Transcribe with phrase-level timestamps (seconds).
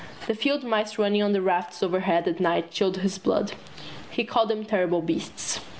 [0.25, 3.51] The field mice running on the rafters overhead at night chilled his blood.
[4.09, 5.59] He called them terrible beasts.